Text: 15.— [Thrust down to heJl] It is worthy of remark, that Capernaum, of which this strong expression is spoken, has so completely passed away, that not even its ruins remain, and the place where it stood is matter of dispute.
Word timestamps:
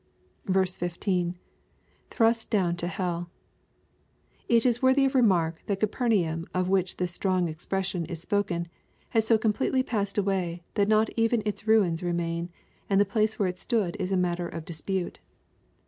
15.— 0.51 1.35
[Thrust 2.09 2.49
down 2.49 2.75
to 2.75 2.87
heJl] 2.87 3.27
It 4.49 4.65
is 4.65 4.81
worthy 4.81 5.05
of 5.05 5.13
remark, 5.13 5.61
that 5.67 5.79
Capernaum, 5.79 6.47
of 6.55 6.67
which 6.69 6.97
this 6.97 7.11
strong 7.11 7.47
expression 7.47 8.05
is 8.05 8.19
spoken, 8.19 8.67
has 9.09 9.27
so 9.27 9.37
completely 9.37 9.83
passed 9.83 10.17
away, 10.17 10.63
that 10.73 10.87
not 10.87 11.11
even 11.15 11.43
its 11.45 11.67
ruins 11.67 12.01
remain, 12.01 12.49
and 12.89 12.99
the 12.99 13.05
place 13.05 13.37
where 13.37 13.47
it 13.47 13.59
stood 13.59 13.95
is 13.99 14.11
matter 14.11 14.49
of 14.49 14.65
dispute. 14.65 15.19